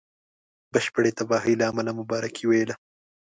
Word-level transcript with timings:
بشپړي 0.73 1.11
تباهی 1.19 1.53
له 1.59 1.65
امله 1.71 1.91
مبارکي 2.01 2.43
وویله. 2.45 2.75